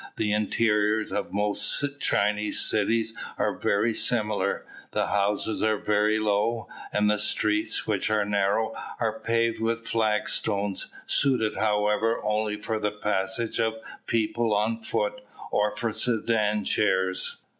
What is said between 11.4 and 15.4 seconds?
however only for the passage of people on foot,